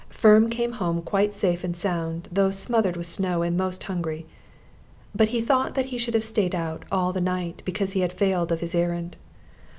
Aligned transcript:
Firm 0.09 0.49
came 0.49 0.71
home 0.71 1.03
quite 1.03 1.31
safe 1.31 1.63
and 1.63 1.77
sound, 1.77 2.27
though 2.31 2.49
smothered 2.49 2.97
with 2.97 3.05
snow 3.05 3.43
and 3.43 3.55
most 3.55 3.83
hungry; 3.83 4.25
but 5.13 5.27
he 5.27 5.39
thought 5.41 5.75
that 5.75 5.85
he 5.93 5.99
should 5.99 6.15
have 6.15 6.25
staid 6.25 6.55
out 6.55 6.85
all 6.91 7.13
the 7.13 7.21
night, 7.21 7.61
because 7.65 7.91
he 7.91 7.99
had 7.99 8.11
failed 8.11 8.51
of 8.51 8.61
his 8.61 8.73
errand. 8.73 9.15